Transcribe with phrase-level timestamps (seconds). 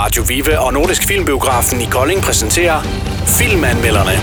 [0.00, 2.80] Radio Vive og Nordisk Filmbiografen i Kolding præsenterer
[3.26, 4.16] Filmanmelderne.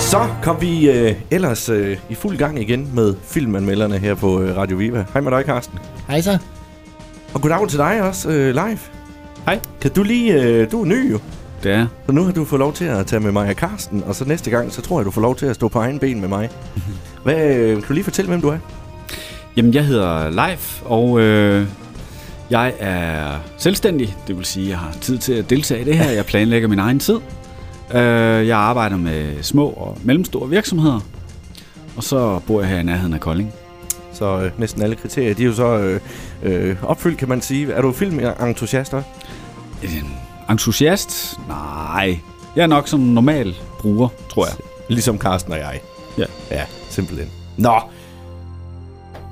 [0.00, 4.56] Så kom vi øh, ellers øh, i fuld gang igen med filmanmelderne her på øh,
[4.56, 5.04] Radio Viva.
[5.12, 5.78] Hej med dig, Carsten.
[6.08, 6.38] Hej så.
[7.34, 8.78] Og goddag til dig også øh, live.
[9.46, 9.60] Hej.
[9.80, 10.42] Kan du lige...
[10.42, 11.18] Øh, du er ny jo,
[11.62, 11.86] Det er.
[12.06, 14.02] så nu har du fået lov til at tage med mig og Carsten.
[14.06, 15.98] Og så næste gang, så tror jeg, du får lov til at stå på egen
[15.98, 16.50] ben med mig.
[17.24, 18.58] Hvad, øh, kan du lige fortælle, hvem du er?
[19.56, 21.66] Jamen, jeg hedder Leif, og øh,
[22.50, 24.16] jeg er selvstændig.
[24.26, 26.10] Det vil sige, at jeg har tid til at deltage i det her.
[26.10, 27.18] Jeg planlægger min egen tid.
[27.94, 31.00] Øh, jeg arbejder med små og mellemstore virksomheder.
[31.96, 33.52] Og så bor jeg her i nærheden af Kolding.
[34.12, 36.00] Så øh, næsten alle kriterier, de er jo så øh,
[36.42, 37.72] øh, opfyldt, kan man sige.
[37.72, 39.08] Er du filmentusiast også?
[39.82, 40.16] En
[40.50, 41.38] entusiast?
[41.48, 42.18] Nej.
[42.56, 44.54] Jeg er nok som en normal bruger, tror jeg.
[44.88, 45.80] Ligesom Carsten og jeg.
[46.18, 46.24] Ja.
[46.50, 47.28] Ja, simpelthen.
[47.56, 47.80] Nå.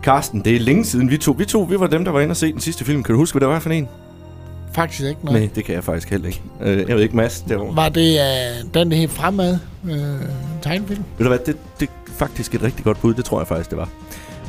[0.02, 1.32] Carsten, det er længe siden vi to.
[1.38, 3.02] Vi to, vi var dem, der var inde og se den sidste film.
[3.02, 3.88] Kan du huske, hvad det var for en?
[4.72, 5.38] Faktisk ikke Nej.
[5.38, 6.42] Nej det kan jeg faktisk heller ikke.
[6.62, 7.76] Øh, jeg ved ikke, Mads, derovre.
[7.76, 9.90] Var det uh, den, der helt fremad uh,
[10.62, 11.04] tegnefilm?
[11.18, 13.14] Ved du hvad, det, det er faktisk et rigtig godt bud.
[13.14, 13.88] Det tror jeg faktisk, det var.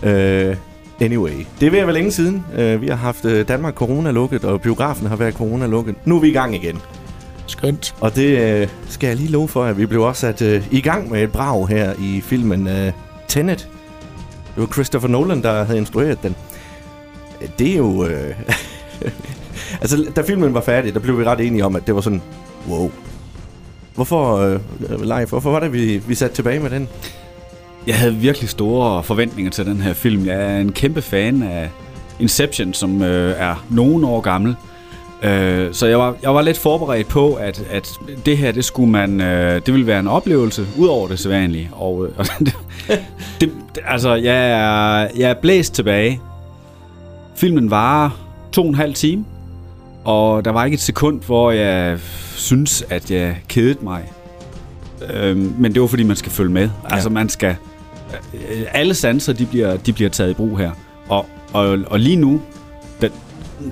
[0.04, 0.56] Øh,
[1.02, 2.46] anyway, det er ved at være længe siden.
[2.56, 5.96] Øh, vi har haft øh, Danmark corona lukket, og biografen har været corona lukket.
[6.06, 6.82] Nu er vi i gang igen.
[7.48, 7.96] Skønt.
[8.00, 10.82] Og det øh, skal jeg lige love for, at vi blev også sat øh, i
[10.82, 12.92] gang med et brag her i filmen øh,
[13.28, 13.70] Tenet.
[14.56, 16.36] Det var Christopher Nolan, der havde instrueret den.
[17.60, 18.06] Det er jo...
[18.06, 18.36] Øh,
[19.82, 22.22] altså, da filmen var færdig, der blev vi ret enige om, at det var sådan...
[22.70, 22.92] Wow.
[23.96, 24.60] Hvorfor, øh,
[25.02, 26.88] live, hvorfor var det, vi, vi satte tilbage med den?
[27.88, 30.26] Jeg havde virkelig store forventninger til den her film.
[30.26, 31.70] Jeg er en kæmpe fan af
[32.20, 34.56] Inception, som øh, er nogle år gammel.
[35.24, 37.92] Øh, så jeg var, jeg var lidt forberedt på, at, at
[38.26, 41.70] det her, det skulle man, øh, det ville være en oplevelse, ud over det sædvanlige.
[41.74, 42.54] Og, øh, og det,
[43.42, 43.52] det,
[43.88, 46.22] altså, jeg er, jeg er blæst tilbage.
[47.36, 48.10] Filmen varer
[48.52, 49.26] to og en halv time,
[50.04, 52.00] og der var ikke et sekund, hvor jeg
[52.36, 54.04] synes, at jeg kedede mig.
[55.14, 56.62] Øhm, men det var fordi, man skal følge med.
[56.90, 56.94] Ja.
[56.96, 57.56] Altså, man skal...
[58.34, 60.72] øh, Alle sanser, de bliver, de bliver taget i brug her.
[61.10, 62.42] Og, og, og lige nu,
[63.02, 63.10] der,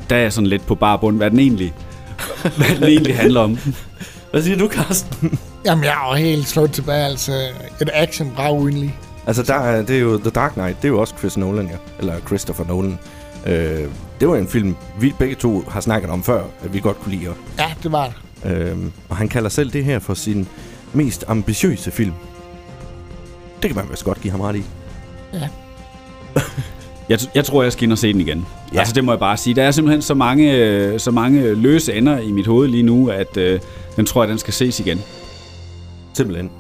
[0.10, 1.74] der er jeg sådan lidt på bare bund, hvad den egentlig,
[2.58, 3.58] hvad den egentlig handler om.
[4.32, 5.40] Hvad siger du, Carsten?
[5.66, 7.06] Jamen, jeg er jo helt slået tilbage.
[7.06, 7.32] Altså,
[7.82, 8.98] et action bra uenlig.
[9.28, 10.78] altså, der, er- det er jo The Dark Knight.
[10.82, 11.76] Det er jo også Chris Nolan, ja.
[12.00, 13.00] Eller Christopher Nolan.
[13.46, 13.86] Øh,
[14.20, 17.16] det var en film, vi begge to har snakket om før, at vi godt kunne
[17.16, 17.34] lide.
[17.60, 18.06] Ja, det var
[18.44, 18.52] det.
[18.52, 20.48] Øhm, og han kalder selv det her for sin
[20.94, 22.14] mest ambitiøse film.
[23.62, 24.64] Det kan man vist godt give ham ret i.
[27.10, 28.46] Jeg, jeg tror, jeg skal ind og se den igen.
[28.74, 28.80] Ja.
[28.80, 29.54] Altså, det må jeg bare sige.
[29.54, 33.10] Der er simpelthen så mange, øh, så mange løse ender i mit hoved lige nu,
[33.10, 33.60] at øh,
[33.96, 35.02] den tror jeg, den skal ses igen.
[36.14, 36.52] Simpelthen.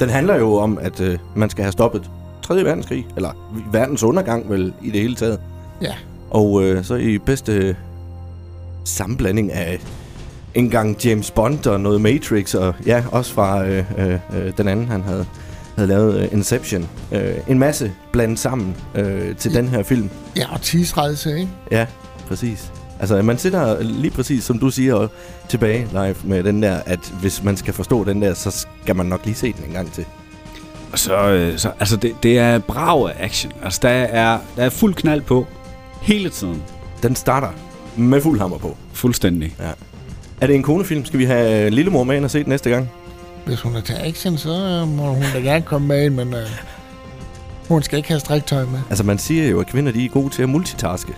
[0.00, 2.10] Den handler jo om, at øh, man skal have stoppet
[2.42, 2.64] 3.
[2.64, 3.30] verdenskrig, eller
[3.72, 5.40] verdens undergang vel i det hele taget.
[5.82, 5.94] Ja.
[6.30, 7.76] Og øh, så i bedste
[8.84, 9.80] sammenblanding af
[10.54, 14.68] en gang James Bond og noget Matrix, og ja, også fra øh, øh, øh, den
[14.68, 15.26] anden, han havde,
[15.76, 16.88] havde lavet øh, Inception.
[17.12, 20.10] Øh, en masse blandet sammen øh, til den her film.
[20.36, 21.50] Ja, og tidsrejse, ikke?
[21.70, 21.86] Ja,
[22.28, 22.72] præcis.
[23.00, 25.08] Altså, man sidder lige præcis, som du siger,
[25.48, 29.06] tilbage live med den der, at hvis man skal forstå den der, så skal man
[29.06, 30.04] nok lige se den en gang til.
[30.92, 33.52] Og så, øh, så altså, det, det er brav af action.
[33.62, 35.46] Altså, der er, der er fuld knald på
[36.02, 36.62] hele tiden.
[37.02, 37.48] Den starter
[37.96, 38.76] med fuld hammer på.
[38.92, 39.56] Fuldstændig.
[40.40, 41.04] Er det en konefilm?
[41.04, 42.90] Skal vi have Lillemor med ind og se den næste gang?
[43.46, 46.34] Hvis hun er til action, så øh, må hun da gerne komme med ind, men
[46.34, 46.46] øh,
[47.68, 48.78] hun skal ikke have striktøj med.
[48.88, 51.12] Altså, man siger jo, at kvinder de er gode til at multitaske.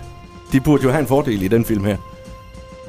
[0.51, 1.97] De burde jo have en fordel i den film her.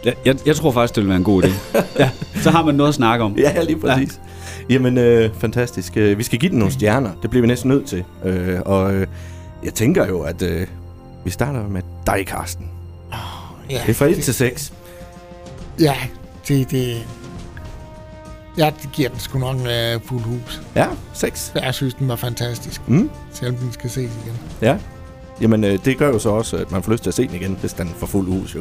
[0.05, 1.79] Jeg, jeg, jeg tror faktisk, det vil være en god idé.
[1.99, 2.11] ja,
[2.43, 3.37] så har man noget at snakke om.
[3.39, 4.21] Ja, lige præcis.
[4.69, 4.75] Ja.
[4.75, 5.97] Jamen, øh, fantastisk.
[5.97, 7.11] Øh, Vi skal give den nogle stjerner.
[7.23, 8.05] Det bliver vi næsten nødt til.
[8.25, 9.07] Øh, og øh,
[9.65, 10.67] jeg tænker jo, at øh,
[11.25, 12.71] vi starter med dig, Karsten.
[13.71, 14.73] Ja, Det er fra 1 til 6.
[15.81, 15.95] ja
[16.49, 17.07] det, det...
[18.59, 20.63] Ja, det giver den sgu nok en øh, fuld hus.
[20.77, 21.53] Ja, 6.
[21.55, 23.11] Jeg synes, den var fantastisk, Mm.
[23.33, 24.37] selvom den skal ses igen.
[24.63, 24.77] Ja.
[25.41, 27.35] Jamen, øh, det gør jo så også, at man får lyst til at se den
[27.35, 28.55] igen, hvis den får fuld hus.
[28.55, 28.61] Jo.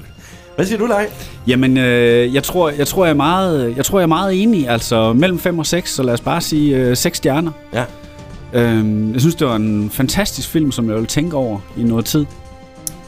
[0.56, 1.10] Hvad siger du, Lej?
[1.48, 4.70] Jamen, øh, jeg, tror, jeg, tror, jeg, er meget, jeg tror, jeg er meget enig.
[4.70, 7.52] Altså, mellem 5 og 6, så lad os bare sige øh, 6 stjerner.
[7.74, 7.84] Ja.
[8.54, 12.06] Øhm, jeg synes, det var en fantastisk film, som jeg vil tænke over i noget
[12.06, 12.26] tid.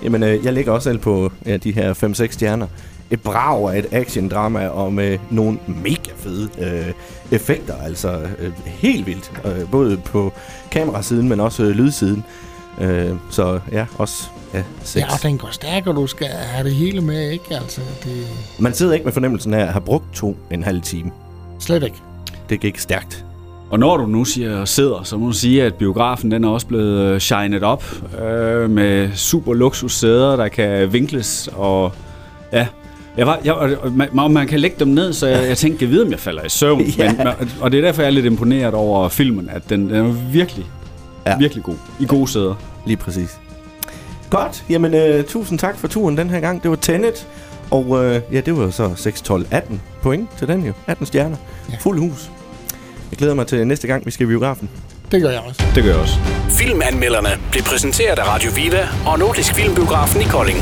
[0.03, 2.67] Jamen, øh, jeg ligger også selv på ja, de her 5-6 stjerner.
[3.11, 6.93] Et brag af et action-drama, og med nogle mega fede øh,
[7.31, 7.73] effekter.
[7.83, 9.31] Altså, øh, helt vildt.
[9.45, 10.33] Øh, både på
[10.71, 12.23] kamerasiden, men også øh, lydsiden.
[12.81, 14.23] Øh, så ja, også
[14.53, 14.95] ja, 6.
[15.05, 17.55] Ja, og den går stærk, og du skal have det hele med, ikke?
[17.55, 18.27] Altså, det
[18.59, 21.11] Man sidder ikke med fornemmelsen af at have brugt to en halv time.
[21.59, 21.97] slet ikke.
[22.49, 23.25] Det gik stærkt.
[23.71, 26.67] Og når du nu siger sidder, så må du sige, at biografen den er også
[26.67, 27.83] blevet øh, shined op
[28.21, 31.91] øh, med super luksussæder, der kan vinkles og
[32.53, 32.67] ja.
[33.17, 33.55] Jeg var, jeg,
[34.13, 36.43] man, man kan lægge dem ned, så jeg, jeg tænkte, jeg ved, om jeg falder
[36.45, 36.81] i søvn.
[36.97, 37.13] Ja.
[37.17, 37.27] Men,
[37.61, 40.65] og det er derfor, jeg er lidt imponeret over filmen, at den, den er virkelig,
[41.27, 41.37] Ja.
[41.37, 41.75] virkelig god.
[41.99, 42.55] I gode sæder.
[42.85, 43.37] Lige præcis.
[44.29, 44.63] Godt.
[44.69, 46.63] Jamen, øh, tusind tak for turen den her gang.
[46.63, 47.27] Det var Tenet.
[47.71, 50.73] Og øh, ja, det var jo så 6, 12, 18 point til den jo.
[50.87, 51.37] 18 stjerner.
[51.69, 51.73] Ja.
[51.73, 51.77] Ja.
[51.79, 52.29] Fuld hus.
[53.11, 54.69] Jeg glæder mig til næste gang, vi skal i biografen.
[55.11, 55.63] Det gør jeg også.
[55.75, 56.15] Det gør jeg også.
[56.49, 60.57] Filmanmelderne blev præsenteret af Radio Viva og Nordisk Filmbiografen i Kolding.